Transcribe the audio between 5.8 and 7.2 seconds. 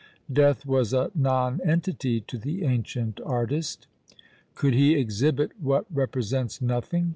represents nothing?